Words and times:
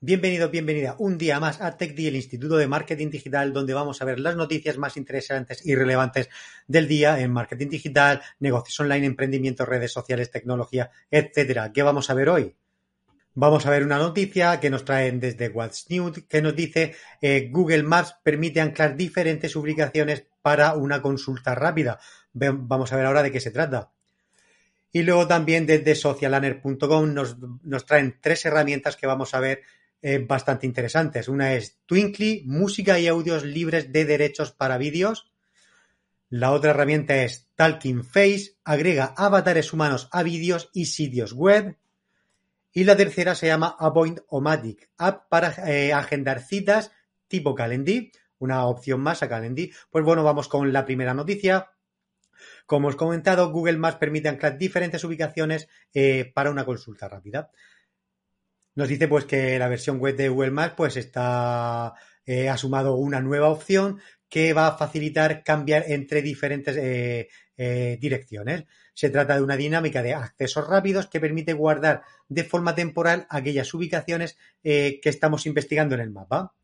Bienvenido, 0.00 0.48
bienvenida 0.48 0.94
un 1.00 1.18
día 1.18 1.40
más 1.40 1.60
a 1.60 1.76
TechD, 1.76 2.06
el 2.06 2.14
Instituto 2.14 2.56
de 2.56 2.68
Marketing 2.68 3.10
Digital, 3.10 3.52
donde 3.52 3.74
vamos 3.74 4.00
a 4.00 4.04
ver 4.04 4.20
las 4.20 4.36
noticias 4.36 4.78
más 4.78 4.96
interesantes 4.96 5.66
y 5.66 5.74
relevantes 5.74 6.30
del 6.68 6.86
día 6.86 7.18
en 7.18 7.32
marketing 7.32 7.68
digital, 7.68 8.22
negocios 8.38 8.78
online, 8.78 9.06
emprendimiento, 9.06 9.66
redes 9.66 9.90
sociales, 9.90 10.30
tecnología, 10.30 10.92
etcétera. 11.10 11.72
¿Qué 11.72 11.82
vamos 11.82 12.10
a 12.10 12.14
ver 12.14 12.28
hoy? 12.28 12.54
Vamos 13.34 13.66
a 13.66 13.70
ver 13.70 13.82
una 13.82 13.98
noticia 13.98 14.60
que 14.60 14.70
nos 14.70 14.84
traen 14.84 15.18
desde 15.18 15.48
What's 15.48 15.86
New, 15.90 16.12
que 16.28 16.42
nos 16.42 16.54
dice 16.54 16.94
eh, 17.20 17.48
Google 17.50 17.82
Maps 17.82 18.14
permite 18.22 18.60
anclar 18.60 18.96
diferentes 18.96 19.56
ubicaciones 19.56 20.26
para 20.42 20.74
una 20.74 21.02
consulta 21.02 21.56
rápida. 21.56 21.98
Vamos 22.32 22.92
a 22.92 22.96
ver 22.96 23.06
ahora 23.06 23.24
de 23.24 23.32
qué 23.32 23.40
se 23.40 23.50
trata. 23.50 23.90
Y 24.92 25.02
luego 25.02 25.26
también 25.26 25.66
desde 25.66 25.96
socialaner.com 25.96 27.12
nos, 27.12 27.36
nos 27.64 27.84
traen 27.84 28.16
tres 28.20 28.44
herramientas 28.46 28.96
que 28.96 29.08
vamos 29.08 29.34
a 29.34 29.40
ver 29.40 29.62
eh, 30.02 30.18
bastante 30.18 30.66
interesantes. 30.66 31.28
Una 31.28 31.54
es 31.54 31.78
Twinkly, 31.86 32.44
música 32.46 32.98
y 32.98 33.08
audios 33.08 33.44
libres 33.44 33.92
de 33.92 34.04
derechos 34.04 34.52
para 34.52 34.78
vídeos. 34.78 35.32
La 36.28 36.52
otra 36.52 36.70
herramienta 36.70 37.16
es 37.24 37.48
Talking 37.54 38.04
Face, 38.04 38.58
agrega 38.62 39.14
avatares 39.16 39.72
humanos 39.72 40.08
a 40.12 40.22
vídeos 40.22 40.70
y 40.72 40.86
sitios 40.86 41.32
web. 41.32 41.76
Y 42.72 42.84
la 42.84 42.96
tercera 42.96 43.34
se 43.34 43.46
llama 43.46 43.76
Appoint-O-Matic, 43.78 44.90
app 44.98 45.28
para 45.28 45.54
eh, 45.66 45.92
agendar 45.92 46.40
citas 46.40 46.92
tipo 47.28 47.54
Calendly, 47.54 48.12
una 48.38 48.66
opción 48.66 49.00
más 49.00 49.22
a 49.22 49.28
Calendly. 49.28 49.72
Pues 49.90 50.04
bueno, 50.04 50.22
vamos 50.22 50.48
con 50.48 50.72
la 50.72 50.84
primera 50.84 51.14
noticia. 51.14 51.70
Como 52.66 52.88
os 52.88 52.94
he 52.94 52.98
comentado, 52.98 53.50
Google 53.50 53.78
Maps 53.78 53.96
permite 53.96 54.28
anclar 54.28 54.58
diferentes 54.58 55.02
ubicaciones 55.04 55.68
eh, 55.94 56.30
para 56.34 56.50
una 56.50 56.64
consulta 56.64 57.08
rápida. 57.08 57.50
Nos 58.78 58.88
dice 58.88 59.08
pues 59.08 59.24
que 59.24 59.58
la 59.58 59.66
versión 59.66 59.98
web 59.98 60.14
de 60.14 60.28
Google 60.28 60.52
Maps 60.52 60.74
pues 60.76 60.96
está 60.96 61.94
eh, 62.24 62.48
ha 62.48 62.56
sumado 62.56 62.94
una 62.94 63.20
nueva 63.20 63.48
opción 63.48 63.98
que 64.28 64.52
va 64.52 64.68
a 64.68 64.78
facilitar 64.78 65.42
cambiar 65.42 65.86
entre 65.88 66.22
diferentes 66.22 66.76
eh, 66.76 67.26
eh, 67.56 67.98
direcciones. 68.00 68.66
Se 68.94 69.10
trata 69.10 69.34
de 69.34 69.42
una 69.42 69.56
dinámica 69.56 70.00
de 70.00 70.14
accesos 70.14 70.68
rápidos 70.68 71.08
que 71.08 71.18
permite 71.18 71.54
guardar 71.54 72.02
de 72.28 72.44
forma 72.44 72.76
temporal 72.76 73.26
aquellas 73.30 73.74
ubicaciones 73.74 74.38
que 74.62 75.00
estamos 75.02 75.44
investigando 75.46 75.96
en 75.96 76.02
el 76.02 76.10
mapa. 76.10 76.54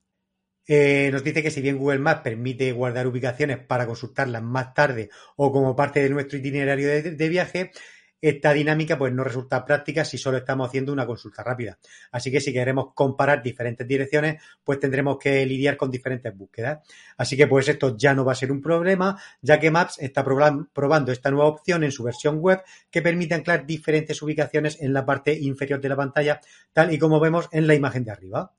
nos 0.69 1.25
dice 1.25 1.43
que 1.43 1.51
si 1.51 1.63
bien 1.63 1.79
Google 1.79 1.99
Maps 1.99 2.23
permite 2.23 2.71
guardar 2.71 3.09
ubicaciones 3.09 3.59
para 3.59 3.87
consultarlas 3.87 4.43
más 4.45 4.73
tarde 4.73 5.11
o 5.35 5.51
como 5.51 5.75
parte 5.75 6.01
de 6.01 6.11
nuestro 6.11 6.39
itinerario 6.39 6.87
de 6.89 7.29
viaje, 7.29 7.73
esta 8.21 8.53
dinámica 8.53 8.97
pues 8.97 9.13
no 9.13 9.23
resulta 9.23 9.65
práctica 9.65 10.05
si 10.05 10.17
solo 10.17 10.39
estamos 10.39 10.69
haciendo 10.69 10.93
una 10.93 11.07
consulta 11.07 11.43
rápida. 11.43 11.79
Así 12.11 12.31
que 12.31 12.41
si 12.41 12.53
queremos 12.53 12.95
comparar 12.95 13.43
diferentes 13.43 13.87
direcciones, 13.87 14.43
pues 14.63 14.79
tendremos 14.79 15.19
que 15.19 15.45
lidiar 15.45 15.77
con 15.77 15.91
diferentes 15.91 16.35
búsquedas. 16.35 16.81
Así 17.17 17.37
que 17.37 17.47
pues 17.47 17.69
esto 17.69 17.97
ya 17.97 18.15
no 18.15 18.25
va 18.25 18.33
a 18.33 18.37
ser 18.37 18.51
un 18.51 18.63
problema, 18.63 19.21
ya 19.43 19.61
que 19.61 19.71
Maps 19.71 19.99
está 19.99 20.25
probando 20.25 21.13
esta 21.13 21.31
nueva 21.31 21.49
opción 21.49 21.85
en 21.85 21.93
su 21.93 22.03
versión 22.03 22.39
web 22.39 22.63
que 22.91 23.03
permite 23.03 23.35
anclar 23.35 23.67
diferentes 23.67 24.21
ubicaciones 24.23 24.81
en 24.81 24.93
la 24.93 25.05
parte 25.05 25.39
inferior 25.39 25.81
de 25.81 25.89
la 25.91 25.97
pantalla, 25.97 26.41
tal 26.73 26.93
y 26.93 26.99
como 26.99 27.21
vemos 27.21 27.49
en 27.53 27.67
la 27.67 27.75
imagen 27.75 28.05
de 28.05 28.13
arriba. 28.13 28.53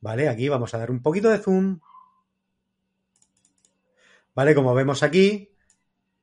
Vale, 0.00 0.28
aquí 0.28 0.48
vamos 0.48 0.74
a 0.74 0.78
dar 0.78 0.90
un 0.90 1.02
poquito 1.02 1.30
de 1.30 1.38
zoom. 1.38 1.80
Vale, 4.34 4.54
como 4.54 4.74
vemos 4.74 5.02
aquí, 5.02 5.50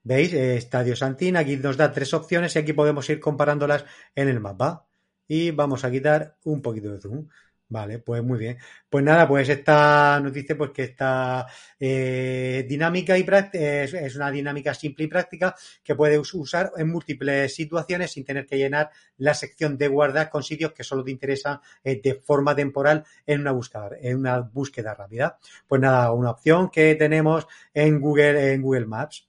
¿Veis? 0.06 0.32
Eh, 0.34 0.56
Estadio 0.56 0.96
Santín, 0.96 1.36
aquí 1.36 1.58
nos 1.58 1.78
da 1.78 1.92
tres 1.92 2.14
opciones 2.14 2.56
y 2.56 2.60
aquí 2.60 2.74
podemos 2.74 3.10
ir 3.10 3.20
comparándolas 3.20 3.86
en 4.14 4.28
el 4.30 4.40
mapa. 4.40 4.86
Y 5.28 5.50
vamos 5.50 5.84
a 5.84 5.90
quitar 5.90 6.38
un 6.44 6.62
poquito 6.62 6.92
de 6.92 7.02
zoom. 7.02 7.28
Vale, 7.68 7.98
pues 7.98 8.22
muy 8.24 8.38
bien. 8.38 8.58
Pues 8.88 9.04
nada, 9.04 9.28
pues 9.28 9.50
esta 9.50 10.20
nos 10.22 10.32
dice 10.32 10.54
pues 10.56 10.70
que 10.70 10.84
esta 10.84 11.48
eh, 11.80 12.64
dinámica 12.70 13.18
y 13.18 13.26
es, 13.54 13.94
es, 13.96 14.16
una 14.16 14.30
dinámica 14.30 14.76
simple 14.76 15.06
y 15.06 15.08
práctica 15.08 15.56
que 15.84 15.96
puedes 15.96 16.32
usar 16.36 16.72
en 16.78 16.90
múltiples 16.90 17.56
situaciones 17.56 18.12
sin 18.12 18.24
tener 18.24 18.46
que 18.46 18.60
llenar 18.60 18.92
la 19.18 19.34
sección 19.34 19.76
de 19.76 19.88
guardar 19.88 20.30
con 20.30 20.44
sitios 20.44 20.74
que 20.74 20.84
solo 20.84 21.04
te 21.04 21.10
interesan 21.10 21.60
eh, 21.84 22.00
de 22.04 22.14
forma 22.14 22.56
temporal 22.56 23.04
en 23.26 23.42
una 23.42 23.52
búsqueda, 23.54 23.90
en 24.00 24.18
una 24.18 24.40
búsqueda 24.42 24.94
rápida. 24.94 25.40
Pues 25.68 25.82
nada, 25.82 26.12
una 26.12 26.30
opción 26.30 26.70
que 26.70 26.94
tenemos 26.94 27.48
en 27.74 28.00
Google, 28.00 28.54
en 28.54 28.62
Google 28.62 28.86
Maps. 28.86 29.28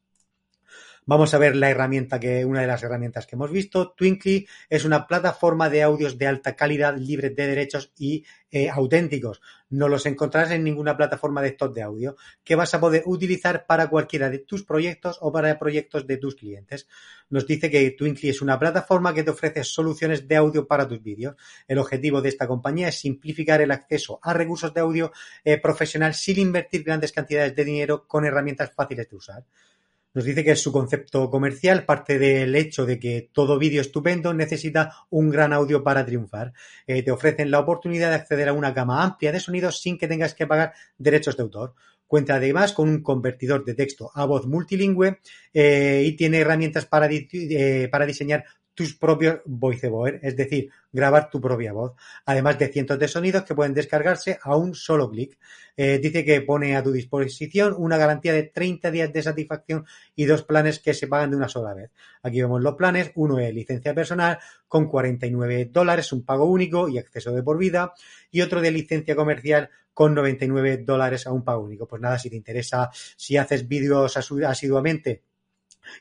Vamos 1.09 1.35
a 1.35 1.39
ver 1.39 1.55
la 1.55 1.71
herramienta 1.71 2.19
que, 2.19 2.45
una 2.45 2.63
de 2.63 2.67
las 2.67 2.83
herramientas 2.83 3.29
que 3.29 3.37
hemos 3.37 3.53
visto. 3.53 3.93
Twinkly 3.93 4.49
es 4.69 4.85
una 4.85 5.07
plataforma 5.07 5.71
de 5.71 5.85
audios 5.85 6.19
de 6.19 6.27
alta 6.27 6.57
calidad, 6.57 6.97
libre 6.97 7.31
de 7.31 7.47
derechos 7.47 7.93
y 7.97 8.25
eh, 8.51 8.69
auténticos. 8.69 9.41
No 9.71 9.87
los 9.89 10.05
encontrarás 10.07 10.51
en 10.51 10.65
ninguna 10.65 10.97
plataforma 10.97 11.43
de 11.43 11.51
estos 11.51 11.73
de 11.73 11.83
audio 11.83 12.17
que 12.43 12.57
vas 12.57 12.75
a 12.75 12.81
poder 12.81 13.05
utilizar 13.07 13.67
para 13.67 13.89
cualquiera 13.89 14.31
de 14.31 14.41
tus 14.41 14.65
proyectos 14.65 15.19
o 15.21 15.31
para 15.31 15.57
proyectos 15.61 16.09
de 16.09 16.17
tus 16.17 16.35
clientes. 16.35 16.89
Nos 17.31 17.47
dice 17.47 17.71
que 17.71 17.89
Twinkly 17.93 18.31
es 18.31 18.43
una 18.43 18.59
plataforma 18.59 19.15
que 19.15 19.23
te 19.23 19.31
ofrece 19.31 19.63
soluciones 19.63 20.27
de 20.27 20.35
audio 20.35 20.67
para 20.67 20.89
tus 20.89 21.01
vídeos. 21.01 21.37
El 21.69 21.79
objetivo 21.79 22.21
de 22.21 22.31
esta 22.31 22.49
compañía 22.49 22.89
es 22.89 22.99
simplificar 22.99 23.61
el 23.61 23.71
acceso 23.71 24.19
a 24.25 24.33
recursos 24.33 24.75
de 24.75 24.81
audio 24.81 25.13
eh, 25.45 25.61
profesional 25.61 26.15
sin 26.15 26.41
invertir 26.41 26.83
grandes 26.83 27.13
cantidades 27.13 27.55
de 27.55 27.65
dinero 27.65 28.09
con 28.09 28.25
herramientas 28.25 28.73
fáciles 28.75 29.09
de 29.09 29.17
usar. 29.17 29.45
Nos 30.17 30.25
dice 30.25 30.43
que 30.43 30.53
es 30.53 30.63
su 30.63 30.73
concepto 30.73 31.29
comercial 31.29 31.85
parte 31.85 32.19
del 32.19 32.57
hecho 32.57 32.87
de 32.87 32.99
que 32.99 33.29
todo 33.35 33.59
vídeo 33.59 33.83
estupendo 33.83 34.33
necesita 34.33 34.91
un 35.11 35.29
gran 35.29 35.53
audio 35.53 35.85
para 35.85 36.07
triunfar. 36.07 36.55
Eh, 36.87 37.03
te 37.03 37.11
ofrecen 37.11 37.51
la 37.51 37.59
oportunidad 37.59 38.09
de 38.09 38.15
acceder 38.15 38.49
a 38.49 38.55
una 38.55 38.71
gama 38.71 39.05
amplia 39.05 39.31
de 39.31 39.41
sonidos 39.41 39.79
sin 39.83 39.99
que 39.99 40.09
tengas 40.09 40.33
que 40.33 40.47
pagar 40.47 40.73
derechos 40.97 41.37
de 41.37 41.43
autor. 41.43 41.75
Cuenta 42.07 42.37
además 42.37 42.73
con 42.73 42.89
un 42.89 43.03
convertidor 43.03 43.63
de 43.67 43.75
texto 43.75 44.11
a 44.15 44.25
voz 44.25 44.47
multilingüe 44.47 45.19
eh, 45.53 46.03
y 46.07 46.17
tiene 46.17 46.39
herramientas 46.39 46.87
para, 46.87 47.11
eh, 47.11 47.89
para 47.93 48.07
diseñar 48.07 48.47
tus 48.77 48.95
propios 48.95 49.41
voiceover, 49.47 50.21
es 50.23 50.37
decir, 50.37 50.71
grabar 50.93 51.31
tu 51.31 51.41
propia 51.41 51.73
voz, 51.73 51.95
además 52.27 52.59
de 52.59 52.69
cientos 52.69 52.99
de 52.99 53.09
sonidos 53.09 53.43
que 53.45 53.55
pueden 53.55 53.73
descargarse 53.73 54.39
a 54.43 54.55
un 54.55 54.75
solo 54.75 55.11
clic. 55.11 55.39
Eh, 55.79 55.99
dice 55.99 56.25
que 56.27 56.43
pone 56.43 56.77
a 56.77 56.83
tu 56.83 56.93
disposición 56.93 57.75
una 57.79 57.97
garantía 57.97 58.35
de 58.35 58.45
30 58.45 58.91
días 58.91 59.13
de 59.13 59.23
satisfacción 59.23 59.87
y 60.15 60.27
dos 60.27 60.43
planes 60.43 60.79
que 60.79 60.93
se 60.93 61.07
pagan 61.07 61.31
de 61.31 61.37
una 61.39 61.49
sola 61.49 61.73
vez. 61.73 61.91
Aquí 62.23 62.41
vemos 62.43 62.61
los 62.61 62.75
planes, 62.75 63.13
uno 63.15 63.39
es 63.39 63.53
licencia 63.53 63.95
personal 63.95 64.39
con 64.69 64.89
49 64.89 65.71
dólares, 65.73 66.13
un 66.13 66.25
pago 66.25 66.45
único 66.45 66.89
y 66.89 66.99
acceso 66.99 67.33
de 67.33 67.43
por 67.43 67.57
vida, 67.57 67.95
y 68.31 68.43
otro 68.43 68.61
de 68.61 68.71
licencia 68.71 69.17
comercial 69.17 69.71
con 69.95 70.15
99 70.15 70.83
dólares 70.85 71.27
a 71.27 71.33
un 71.33 71.43
pago 71.43 71.63
único. 71.65 71.89
Pues 71.89 72.03
nada, 72.03 72.19
si 72.19 72.29
te 72.29 72.37
interesa, 72.37 72.91
si 72.93 73.39
haces 73.39 73.67
vídeos 73.67 74.15
asiduamente, 74.19 75.23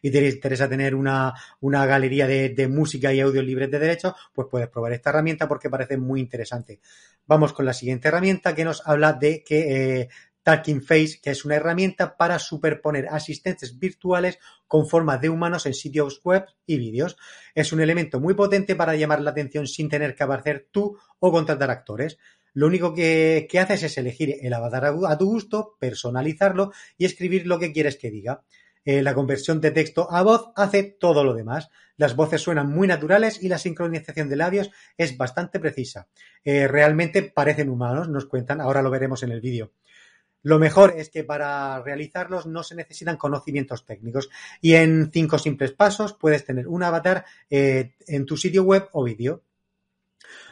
y 0.02 0.12
te 0.12 0.28
interesa 0.28 0.70
tener 0.70 0.96
una, 0.96 1.34
una 1.62 1.86
galería 1.86 2.28
de, 2.28 2.50
de, 2.50 2.68
música 2.68 3.14
y 3.14 3.20
audio 3.20 3.42
libres 3.42 3.72
de 3.72 3.80
derechos, 3.80 4.14
pues 4.34 4.48
puedes 4.50 4.70
probar 4.70 4.94
esta 4.94 5.10
herramienta 5.10 5.48
porque 5.48 5.70
parece 5.70 5.98
muy 5.98 6.20
interesante. 6.20 6.80
Vamos 7.26 7.54
con 7.54 7.66
la 7.66 7.74
siguiente 7.74 8.08
herramienta 8.08 8.54
que 8.54 8.66
nos 8.66 8.86
habla 8.86 9.14
de 9.14 9.44
que 9.44 10.02
eh, 10.02 10.10
Talking 10.46 10.84
Face, 10.84 11.20
que 11.24 11.32
es 11.32 11.44
una 11.44 11.56
herramienta 11.56 12.16
para 12.16 12.38
superponer 12.38 13.08
asistentes 13.10 13.80
virtuales 13.80 14.38
con 14.68 14.88
forma 14.88 15.18
de 15.18 15.30
humanos 15.30 15.66
en 15.66 15.74
sitios 15.74 16.22
web 16.24 16.46
y 16.68 16.78
vídeos. 16.78 17.18
Es 17.56 17.74
un 17.74 17.82
elemento 17.82 18.20
muy 18.20 18.36
potente 18.36 18.76
para 18.76 18.96
llamar 18.96 19.22
la 19.22 19.32
atención 19.32 19.66
sin 19.66 19.90
tener 19.90 20.14
que 20.14 20.24
aparecer 20.24 20.68
tú 20.72 21.00
o 21.18 21.32
contratar 21.32 21.72
actores. 21.72 22.20
Lo 22.54 22.68
único 22.68 22.94
que, 22.94 23.48
que 23.50 23.60
haces 23.60 23.82
es 23.82 23.98
elegir 23.98 24.36
el 24.40 24.54
avatar 24.54 24.86
a 24.86 25.18
tu 25.18 25.26
gusto, 25.26 25.78
personalizarlo 25.80 26.72
y 26.96 27.06
escribir 27.06 27.48
lo 27.48 27.58
que 27.58 27.74
quieres 27.74 27.98
que 27.98 28.12
diga. 28.12 28.44
Eh, 28.86 29.02
la 29.02 29.16
conversión 29.16 29.60
de 29.60 29.72
texto 29.72 30.08
a 30.12 30.22
voz 30.22 30.52
hace 30.56 30.84
todo 30.84 31.24
lo 31.24 31.34
demás. 31.34 31.70
Las 31.98 32.16
voces 32.16 32.42
suenan 32.42 32.70
muy 32.70 32.88
naturales 32.88 33.42
y 33.42 33.50
la 33.50 33.58
sincronización 33.58 34.30
de 34.30 34.36
labios 34.36 34.72
es 34.98 35.18
bastante 35.18 35.60
precisa. 35.60 36.08
Eh, 36.44 36.68
realmente 36.68 37.24
parecen 37.24 37.70
humanos, 37.70 38.10
nos 38.10 38.26
cuentan, 38.26 38.62
ahora 38.62 38.82
lo 38.82 38.92
veremos 38.92 39.24
en 39.24 39.32
el 39.32 39.42
vídeo. 39.42 39.72
Lo 40.44 40.60
mejor 40.60 40.94
es 40.96 41.10
que 41.10 41.24
para 41.24 41.82
realizarlos 41.82 42.46
no 42.46 42.62
se 42.62 42.76
necesitan 42.76 43.18
conocimientos 43.18 43.84
técnicos 43.84 44.30
y 44.62 44.76
en 44.76 45.10
cinco 45.12 45.40
simples 45.40 45.72
pasos 45.72 46.14
puedes 46.14 46.46
tener 46.46 46.68
un 46.68 46.84
avatar 46.84 47.26
eh, 47.50 47.96
en 48.06 48.28
tu 48.28 48.38
sitio 48.38 48.62
web 48.62 48.88
o 48.92 49.04
vídeo. 49.04 49.42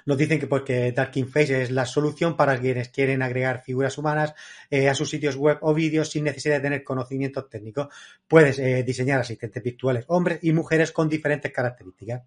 Nos 0.06 0.18
dicen 0.18 0.40
que 0.40 0.48
porque 0.48 0.92
Darking 0.92 1.28
Face 1.28 1.62
es 1.62 1.72
la 1.72 1.86
solución 1.86 2.36
para 2.36 2.60
quienes 2.60 2.90
quieren 2.90 3.22
agregar 3.22 3.64
figuras 3.64 3.98
humanas 3.98 4.34
eh, 4.70 4.90
a 4.90 4.96
sus 4.96 5.10
sitios 5.10 5.36
web 5.36 5.58
o 5.62 5.74
vídeos 5.74 6.10
sin 6.10 6.26
necesidad 6.26 6.56
de 6.56 6.62
tener 6.62 6.84
conocimientos 6.84 7.50
técnicos. 7.50 7.88
Puedes 8.28 8.60
eh, 8.60 8.84
diseñar 8.84 9.20
asistentes 9.20 9.64
virtuales 9.64 10.06
hombres 10.08 10.40
y 10.42 10.52
mujeres 10.52 10.92
con 10.92 11.08
diferentes 11.08 11.52
características. 11.52 12.24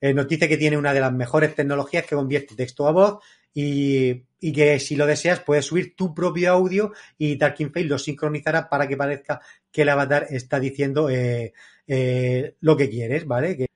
Eh, 0.00 0.14
nos 0.14 0.28
dice 0.28 0.48
que 0.48 0.56
tiene 0.56 0.76
una 0.76 0.94
de 0.94 1.00
las 1.00 1.12
mejores 1.12 1.54
tecnologías 1.54 2.06
que 2.06 2.14
convierte 2.14 2.54
texto 2.54 2.86
a 2.86 2.92
voz 2.92 3.18
y, 3.52 4.24
que 4.40 4.78
si 4.78 4.94
lo 4.94 5.06
deseas 5.06 5.40
puedes 5.40 5.66
subir 5.66 5.96
tu 5.96 6.14
propio 6.14 6.52
audio 6.52 6.92
y 7.16 7.36
Darking 7.36 7.72
Face 7.72 7.84
lo 7.86 7.98
sincronizará 7.98 8.68
para 8.68 8.86
que 8.86 8.96
parezca 8.96 9.40
que 9.72 9.82
el 9.82 9.88
avatar 9.88 10.28
está 10.30 10.60
diciendo 10.60 11.08
lo 11.08 12.76
que 12.76 12.90
quieres, 12.90 13.26
¿vale? 13.26 13.67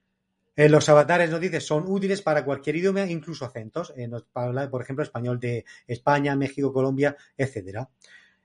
Eh, 0.55 0.69
los 0.69 0.89
avatares 0.89 1.31
nos 1.31 1.41
dice 1.41 1.61
son 1.61 1.85
útiles 1.87 2.21
para 2.21 2.45
cualquier 2.45 2.77
idioma, 2.77 3.07
incluso 3.07 3.45
acentos. 3.45 3.93
Eh, 3.97 4.07
nos 4.07 4.27
habla, 4.35 4.69
por 4.69 4.83
ejemplo, 4.83 5.03
español 5.03 5.41
de 5.41 5.65
España, 5.87 6.37
México, 6.37 6.73
Colombia, 6.73 7.17
etcétera. 7.37 7.89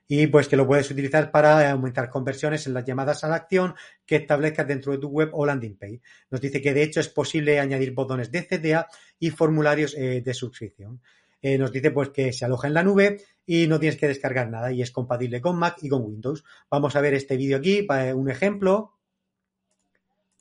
Y 0.10 0.28
pues 0.28 0.48
que 0.48 0.56
lo 0.56 0.66
puedes 0.66 0.90
utilizar 0.90 1.32
para 1.32 1.70
aumentar 1.70 2.10
conversiones 2.10 2.66
en 2.66 2.74
las 2.74 2.86
llamadas 2.86 3.26
a 3.26 3.28
la 3.28 3.36
acción 3.36 3.76
que 4.06 4.16
establezcas 4.16 4.66
dentro 4.66 4.94
de 4.94 5.00
tu 5.00 5.10
web 5.10 5.32
o 5.34 5.46
landing 5.46 5.76
page. 5.76 6.02
Nos 6.32 6.40
dice 6.40 6.62
que 6.62 6.74
de 6.74 6.84
hecho 6.84 7.02
es 7.02 7.10
posible 7.10 7.60
añadir 7.60 7.94
botones 7.94 8.32
de 8.32 8.48
CTA 8.48 8.88
y 9.20 9.32
formularios 9.32 9.94
eh, 9.98 10.22
de 10.22 10.34
suscripción. 10.34 11.02
nos 11.44 11.72
dice 11.72 11.92
pues 11.92 12.10
que 12.10 12.32
se 12.32 12.46
aloja 12.46 12.68
en 12.68 12.74
la 12.74 12.84
nube 12.84 13.22
y 13.46 13.68
no 13.68 13.80
tienes 13.80 14.00
que 14.00 14.08
descargar 14.08 14.50
nada 14.50 14.72
y 14.72 14.82
es 14.82 14.92
compatible 14.92 15.42
con 15.42 15.58
Mac 15.58 15.78
y 15.82 15.90
con 15.90 16.04
Windows. 16.06 16.46
Vamos 16.70 16.96
a 16.96 17.02
ver 17.02 17.14
este 17.14 17.36
vídeo 17.36 17.58
aquí, 17.58 17.84
para 17.84 18.16
un 18.16 18.30
ejemplo. 18.30 18.94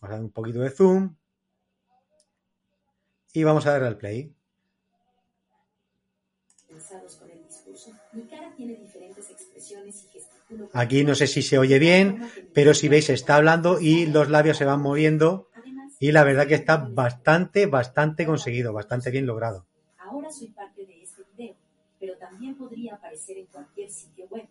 Vamos 0.00 0.12
a 0.12 0.16
dar 0.16 0.24
un 0.24 0.30
poquito 0.30 0.60
de 0.60 0.70
zoom 0.70 1.16
y 3.36 3.44
vamos 3.44 3.66
a 3.66 3.72
darle 3.72 3.88
al 3.88 3.98
play. 3.98 4.32
Aquí 10.72 11.04
no 11.04 11.14
sé 11.14 11.26
si 11.26 11.42
se 11.42 11.58
oye 11.58 11.78
bien, 11.78 12.22
pero 12.54 12.72
si 12.72 12.88
veis 12.88 13.10
está 13.10 13.36
hablando 13.36 13.78
y 13.78 14.06
los 14.06 14.30
labios 14.30 14.56
se 14.56 14.64
van 14.64 14.80
moviendo 14.80 15.50
y 16.00 16.12
la 16.12 16.24
verdad 16.24 16.46
que 16.46 16.54
está 16.54 16.78
bastante, 16.78 17.66
bastante 17.66 18.24
conseguido, 18.24 18.72
bastante 18.72 19.10
bien 19.10 19.26
logrado. 19.26 19.66
Ahora 19.98 20.30
soy 20.30 20.48
parte 20.48 20.86
de 20.86 21.02
este 21.02 21.22
video, 21.36 21.56
pero 22.00 22.16
también 22.16 22.54
podría 22.54 22.94
aparecer 22.94 23.36
en 23.36 23.46
cualquier 23.46 23.90
sitio 23.90 24.26
web. 24.30 24.46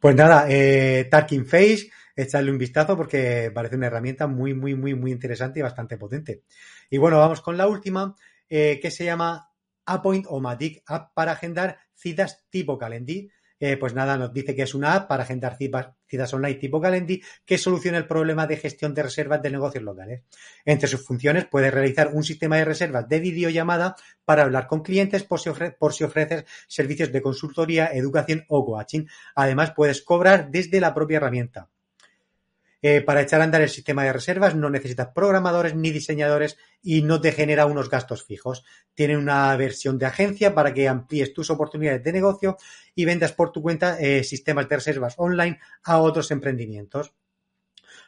Pues 0.00 0.16
nada, 0.16 0.46
eh, 0.48 1.06
Tarkin 1.08 1.46
Face, 1.46 1.92
echarle 2.16 2.50
un 2.50 2.58
vistazo 2.58 2.96
porque 2.96 3.50
parece 3.54 3.76
una 3.76 3.86
herramienta 3.86 4.26
muy, 4.26 4.54
muy, 4.54 4.74
muy, 4.74 4.94
muy 4.94 5.12
interesante 5.12 5.60
y 5.60 5.62
bastante 5.62 5.96
potente. 5.96 6.42
Y 6.90 6.98
bueno, 6.98 7.18
vamos 7.18 7.40
con 7.40 7.56
la 7.56 7.66
última, 7.66 8.14
eh, 8.48 8.78
que 8.80 8.90
se 8.90 9.04
llama 9.04 9.50
Appoint 9.86 10.26
o 10.28 10.40
Matic, 10.40 10.82
app 10.86 11.12
para 11.14 11.32
agendar 11.32 11.78
citas 11.94 12.44
tipo 12.50 12.78
Calendly. 12.78 13.30
Eh, 13.64 13.76
pues 13.76 13.94
nada, 13.94 14.18
nos 14.18 14.32
dice 14.32 14.56
que 14.56 14.62
es 14.62 14.74
una 14.74 14.94
app 14.94 15.08
para 15.08 15.22
agendar 15.22 15.56
citas, 15.56 16.34
online 16.34 16.56
tipo 16.56 16.80
Calendly 16.80 17.22
que 17.44 17.56
soluciona 17.58 17.96
el 17.96 18.08
problema 18.08 18.44
de 18.48 18.56
gestión 18.56 18.92
de 18.92 19.04
reservas 19.04 19.40
de 19.40 19.50
negocios 19.50 19.84
locales. 19.84 20.22
Entre 20.64 20.88
sus 20.88 21.06
funciones 21.06 21.46
puedes 21.46 21.72
realizar 21.72 22.08
un 22.12 22.24
sistema 22.24 22.56
de 22.56 22.64
reservas 22.64 23.08
de 23.08 23.20
videollamada 23.20 23.94
para 24.24 24.42
hablar 24.42 24.66
con 24.66 24.82
clientes 24.82 25.22
por 25.22 25.38
si, 25.38 25.50
por 25.78 25.94
si 25.94 26.02
ofreces 26.02 26.44
servicios 26.66 27.12
de 27.12 27.22
consultoría, 27.22 27.86
educación 27.86 28.44
o 28.48 28.64
coaching. 28.64 29.06
Además, 29.36 29.72
puedes 29.76 30.02
cobrar 30.02 30.50
desde 30.50 30.80
la 30.80 30.92
propia 30.92 31.18
herramienta. 31.18 31.70
Eh, 32.82 33.00
para 33.00 33.22
echar 33.22 33.40
a 33.40 33.44
andar 33.44 33.62
el 33.62 33.68
sistema 33.68 34.02
de 34.02 34.12
reservas 34.12 34.56
no 34.56 34.68
necesitas 34.68 35.08
programadores 35.14 35.76
ni 35.76 35.90
diseñadores 35.90 36.58
y 36.82 37.02
no 37.02 37.20
te 37.20 37.30
genera 37.30 37.66
unos 37.66 37.88
gastos 37.88 38.24
fijos. 38.24 38.64
Tiene 38.92 39.16
una 39.16 39.56
versión 39.56 39.98
de 39.98 40.06
agencia 40.06 40.52
para 40.54 40.74
que 40.74 40.88
amplíes 40.88 41.32
tus 41.32 41.48
oportunidades 41.50 42.02
de 42.02 42.12
negocio 42.12 42.56
y 42.94 43.04
vendas 43.04 43.32
por 43.32 43.52
tu 43.52 43.62
cuenta 43.62 43.98
eh, 44.00 44.24
sistemas 44.24 44.68
de 44.68 44.76
reservas 44.76 45.14
online 45.16 45.60
a 45.84 45.98
otros 45.98 46.32
emprendimientos 46.32 47.14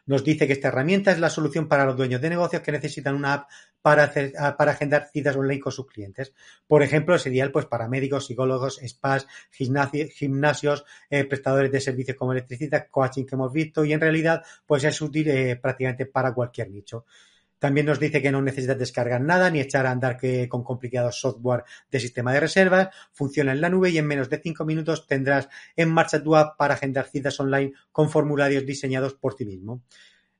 nos 0.06 0.24
dice 0.24 0.46
que 0.46 0.52
esta 0.52 0.68
herramienta 0.68 1.12
es 1.12 1.18
la 1.18 1.30
solución 1.30 1.68
para 1.68 1.84
los 1.84 1.96
dueños 1.96 2.20
de 2.20 2.30
negocios 2.30 2.62
que 2.62 2.72
necesitan 2.72 3.14
una 3.14 3.34
app 3.34 3.50
para, 3.80 4.04
hacer, 4.04 4.32
ah, 4.38 4.56
para 4.56 4.72
agendar 4.72 5.08
citas 5.12 5.36
online 5.36 5.60
con 5.60 5.72
sus 5.72 5.86
clientes. 5.86 6.32
Por 6.66 6.82
ejemplo, 6.82 7.14
es 7.14 7.26
ideal 7.26 7.52
pues, 7.52 7.66
para 7.66 7.88
médicos, 7.88 8.26
psicólogos, 8.26 8.80
spas, 8.86 9.26
gimnasios, 9.50 10.84
eh, 11.10 11.24
prestadores 11.24 11.70
de 11.70 11.80
servicios 11.80 12.16
como 12.16 12.32
electricidad, 12.32 12.88
coaching 12.90 13.24
que 13.24 13.34
hemos 13.34 13.52
visto 13.52 13.84
y 13.84 13.92
en 13.92 14.00
realidad 14.00 14.42
pues 14.66 14.84
es 14.84 15.00
útil 15.00 15.28
eh, 15.28 15.56
prácticamente 15.56 16.06
para 16.06 16.32
cualquier 16.32 16.70
nicho. 16.70 17.04
También 17.64 17.87
nos 17.87 17.99
dice 17.99 18.20
que 18.20 18.31
no 18.31 18.43
necesitas 18.43 18.78
descargar 18.78 19.22
nada 19.22 19.49
ni 19.49 19.58
echar 19.58 19.87
a 19.87 19.90
andar 19.90 20.19
que, 20.19 20.50
con 20.50 20.62
complicados 20.62 21.19
software 21.19 21.64
de 21.90 21.99
sistema 21.99 22.31
de 22.31 22.40
reservas. 22.40 22.94
Funciona 23.11 23.52
en 23.52 23.62
la 23.62 23.70
nube 23.70 23.88
y 23.88 23.96
en 23.96 24.06
menos 24.06 24.28
de 24.28 24.38
cinco 24.38 24.66
minutos 24.66 25.06
tendrás 25.06 25.49
en 25.75 25.90
marcha 25.90 26.22
tu 26.22 26.37
app 26.37 26.58
para 26.58 26.75
agendar 26.75 27.06
citas 27.06 27.40
online 27.40 27.72
con 27.90 28.11
formularios 28.11 28.66
diseñados 28.66 29.14
por 29.14 29.34
ti 29.34 29.46
mismo. 29.46 29.81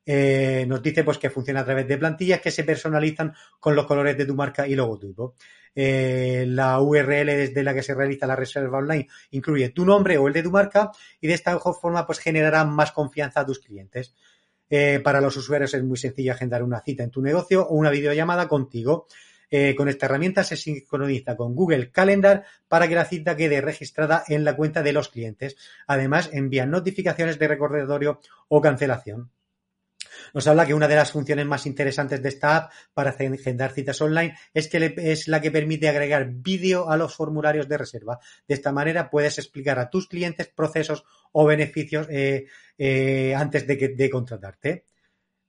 Eh, 0.05 0.65
nos 0.67 0.83
dice 0.83 1.03
pues 1.03 1.17
que 1.17 1.31
funciona 1.31 1.61
a 1.61 1.65
través 1.65 1.87
de 1.87 1.97
plantillas 1.97 2.41
que 2.41 2.51
se 2.51 2.63
personalizan 2.63 3.33
con 3.59 3.75
los 3.75 3.87
colores 3.87 4.15
de 4.15 4.27
tu 4.27 4.35
marca 4.35 4.67
y 4.67 4.75
logotipo. 4.75 5.33
Eh, 5.73 6.45
la 6.47 6.79
URL 6.79 7.25
desde 7.25 7.63
la 7.63 7.73
que 7.73 7.81
se 7.81 7.95
realiza 7.95 8.27
la 8.27 8.35
reserva 8.35 8.77
online 8.77 9.07
incluye 9.31 9.69
tu 9.69 9.83
nombre 9.83 10.19
o 10.19 10.27
el 10.27 10.33
de 10.33 10.43
tu 10.43 10.51
marca 10.51 10.91
y 11.19 11.25
de 11.25 11.33
esta 11.33 11.57
forma 11.57 12.05
pues 12.05 12.19
generará 12.19 12.65
más 12.65 12.91
confianza 12.91 13.39
a 13.39 13.45
tus 13.47 13.57
clientes. 13.57 14.13
Eh, 14.69 14.99
para 15.03 15.21
los 15.21 15.37
usuarios 15.37 15.73
es 15.73 15.83
muy 15.83 15.97
sencillo 15.97 16.31
agendar 16.31 16.63
una 16.63 16.81
cita 16.81 17.03
en 17.03 17.11
tu 17.11 17.21
negocio 17.21 17.67
o 17.67 17.75
una 17.75 17.89
videollamada 17.89 18.47
contigo. 18.47 19.07
Eh, 19.49 19.75
con 19.75 19.87
esta 19.87 20.07
herramienta 20.07 20.43
se 20.43 20.57
sincroniza 20.57 21.35
con 21.35 21.55
Google 21.55 21.91
Calendar 21.91 22.45
para 22.67 22.87
que 22.87 22.95
la 22.95 23.05
cita 23.05 23.35
quede 23.35 23.61
registrada 23.61 24.23
en 24.27 24.43
la 24.43 24.55
cuenta 24.55 24.81
de 24.81 24.93
los 24.93 25.09
clientes. 25.09 25.55
Además, 25.87 26.29
envía 26.33 26.65
notificaciones 26.65 27.37
de 27.37 27.47
recordatorio 27.47 28.21
o 28.47 28.61
cancelación 28.61 29.31
nos 30.33 30.47
habla 30.47 30.65
que 30.65 30.73
una 30.73 30.87
de 30.87 30.95
las 30.95 31.11
funciones 31.11 31.45
más 31.45 31.65
interesantes 31.65 32.21
de 32.21 32.29
esta 32.29 32.57
app 32.57 32.71
para 32.93 33.11
agendar 33.11 33.71
citas 33.71 34.01
online 34.01 34.35
es 34.53 34.67
que 34.67 34.93
es 34.97 35.27
la 35.27 35.41
que 35.41 35.51
permite 35.51 35.89
agregar 35.89 36.27
vídeo 36.29 36.89
a 36.89 36.97
los 36.97 37.15
formularios 37.15 37.67
de 37.67 37.77
reserva. 37.77 38.19
De 38.47 38.55
esta 38.55 38.71
manera 38.71 39.09
puedes 39.09 39.37
explicar 39.37 39.79
a 39.79 39.89
tus 39.89 40.07
clientes 40.07 40.47
procesos 40.47 41.05
o 41.31 41.45
beneficios 41.45 42.07
eh, 42.09 42.45
eh, 42.77 43.33
antes 43.35 43.67
de, 43.67 43.77
que, 43.77 43.89
de 43.89 44.09
contratarte. 44.09 44.85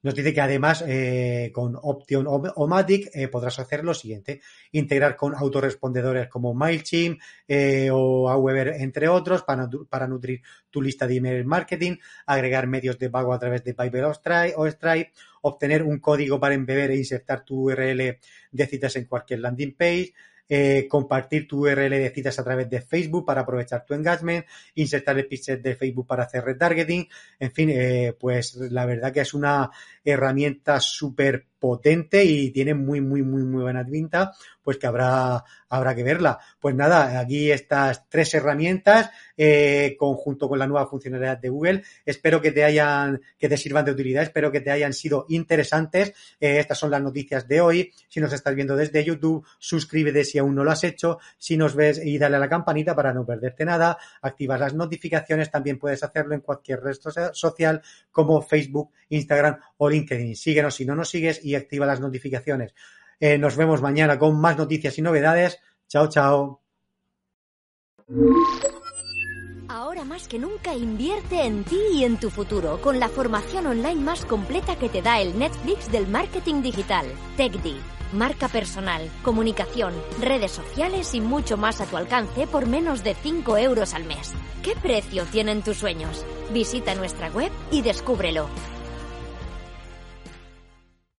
Nos 0.07 0.15
dice 0.15 0.33
que 0.33 0.41
además 0.41 0.85
eh, 0.87 1.51
con 1.53 1.77
Option 1.83 2.27
o 2.29 2.67
Matic 2.69 3.11
eh, 3.13 3.27
podrás 3.27 3.59
hacer 3.59 3.83
lo 3.83 3.93
siguiente, 3.93 4.41
integrar 4.71 5.17
con 5.17 5.35
autorrespondedores 5.35 6.29
como 6.29 6.55
MailChimp 6.55 7.21
eh, 7.49 7.91
o 7.93 8.31
Aweber, 8.31 8.75
entre 8.79 9.09
otros, 9.09 9.43
para, 9.43 9.69
para, 9.91 10.07
nutrir 10.07 10.43
tu 10.71 10.81
lista 10.81 11.09
de 11.09 11.17
email 11.17 11.45
marketing, 11.45 11.97
agregar 12.25 12.69
medios 12.69 13.01
de 13.01 13.11
pago 13.11 13.33
a 13.33 13.39
través 13.41 13.65
de 13.65 13.75
PayPal 13.75 14.05
o 14.05 14.15
Stripe, 14.15 14.55
o 14.55 14.69
Stripe 14.69 15.11
obtener 15.43 15.83
un 15.83 15.99
código 15.99 16.39
para 16.39 16.55
embeber 16.55 16.93
e 16.93 16.99
insertar 16.99 17.45
tu 17.45 17.63
URL 17.63 18.21
de 18.53 18.67
citas 18.69 18.95
en 18.95 19.07
cualquier 19.07 19.41
landing 19.41 19.75
page, 19.75 20.15
eh, 20.49 20.87
compartir 20.89 21.49
tu 21.49 21.67
URL 21.67 21.91
de 21.91 22.11
citas 22.11 22.39
a 22.39 22.45
través 22.45 22.71
de 22.71 22.81
Facebook 22.81 23.27
para 23.27 23.43
aprovechar 23.43 23.85
tu 23.85 23.95
engagement, 23.95 24.45
insertar 24.75 25.19
el 25.19 25.27
pixel 25.27 25.63
de 25.63 25.75
Facebook 25.75 26.07
para 26.07 26.25
hacer 26.25 26.45
retargeting, 26.45 27.09
en 27.39 27.53
fin, 27.53 27.71
eh, 27.71 28.15
pues 28.19 28.55
la 28.57 28.87
verdad 28.87 29.13
que 29.13 29.21
es 29.21 29.35
una 29.35 29.71
herramienta 30.05 30.81
súper 30.81 31.47
potente 31.59 32.25
y 32.25 32.51
tiene 32.51 32.75
muy, 32.75 33.01
muy, 33.01 33.23
muy, 33.23 33.43
muy 33.43 33.63
buena 33.63 33.85
pinta, 33.85 34.33
pues 34.63 34.79
que 34.79 34.87
habrá, 34.87 35.45
habrá 35.69 35.95
que 35.95 36.03
verla. 36.03 36.39
Pues 36.61 36.75
nada, 36.75 37.19
aquí 37.19 37.51
estas 37.51 38.09
tres 38.09 38.35
herramientas, 38.35 39.11
eh, 39.37 39.97
conjunto 39.99 40.49
con 40.49 40.59
la 40.59 40.67
nueva 40.67 40.87
funcionalidad 40.87 41.39
de 41.39 41.49
Google, 41.49 41.83
espero 42.05 42.41
que 42.41 42.53
te 42.53 42.65
hayan, 42.65 43.21
que 43.39 43.49
te 43.49 43.57
sirvan 43.57 43.85
de 43.85 43.93
utilidad, 43.93 44.23
espero 44.23 44.51
que 44.51 44.61
te 44.61 44.71
hayan 44.71 44.93
sido 44.93 45.27
interesantes. 45.29 46.15
Eh, 46.41 46.59
estas 46.59 46.79
son 46.79 46.91
las 46.91 47.03
noticias 47.03 47.47
de 47.47 47.61
hoy. 47.61 47.93
Si 48.09 48.21
nos 48.21 48.33
estás 48.33 48.55
viendo 48.55 48.77
desde 48.77 49.05
YouTube, 49.05 49.47
suscríbete 49.59 50.25
si 50.25 50.39
aún 50.39 50.55
no 50.55 50.65
lo 50.65 50.71
has 50.71 50.85
hecho. 50.85 51.19
Si 51.39 51.57
nos 51.57 51.75
ves 51.75 52.01
y 52.05 52.19
dale 52.19 52.37
a 52.37 52.41
la 52.41 52.49
campanita 52.49 52.95
para 52.95 53.13
no 53.13 53.25
perderte 53.25 53.65
nada. 53.65 53.99
Activas 54.23 54.61
las 54.61 54.75
notificaciones, 54.75 55.51
también 55.51 55.79
puedes 55.79 56.03
hacerlo 56.03 56.35
en 56.35 56.41
cualquier 56.41 56.81
red 56.81 56.97
social 57.33 57.83
como 58.11 58.43
Facebook, 58.43 58.91
Instagram 59.09 59.59
o 59.79 59.89
LinkedIn. 59.89 60.37
Síguenos 60.37 60.75
si 60.75 60.85
no 60.85 60.95
nos 60.95 61.11
sigues 61.11 61.45
y 61.45 61.55
activa 61.55 61.87
las 61.87 62.01
notificaciones. 62.01 62.75
Eh, 63.21 63.39
nos 63.39 63.57
vemos 63.57 63.83
mañana 63.83 64.19
con 64.19 64.41
más 64.41 64.57
noticias 64.57 64.99
y 64.99 65.03
novedades. 65.03 65.59
Chao, 65.89 66.09
chao. 66.09 66.63
Ahora 69.69 70.05
más 70.05 70.29
que 70.29 70.39
nunca 70.39 70.75
invierte 70.75 71.43
en 71.45 71.65
ti 71.65 71.79
y 71.95 72.05
en 72.05 72.19
tu 72.19 72.31
futuro 72.31 72.81
con 72.81 73.01
la 73.01 73.09
formación 73.09 73.67
online 73.67 74.01
más 74.01 74.25
completa 74.25 74.77
que 74.77 74.89
te 74.89 75.03
da 75.03 75.21
el 75.21 75.39
Netflix 75.39 75.91
del 75.91 76.07
marketing 76.07 76.63
digital, 76.63 77.07
TechD. 77.37 77.77
Marca 78.13 78.49
personal, 78.49 79.11
comunicación, 79.23 79.93
redes 80.21 80.53
sociales 80.53 81.13
y 81.15 81.21
mucho 81.21 81.57
más 81.57 81.81
a 81.81 81.87
tu 81.87 81.97
alcance 81.97 82.47
por 82.47 82.67
menos 82.67 83.03
de 83.03 83.15
5 83.15 83.59
euros 83.59 83.95
al 83.95 84.05
mes. 84.05 84.33
¿Qué 84.63 84.75
precio 84.81 85.25
tienen 85.25 85.63
tus 85.63 85.79
sueños? 85.79 86.25
Visita 86.53 86.95
nuestra 86.95 87.29
web 87.31 87.51
y 87.73 87.83
descúbrelo 87.83 88.49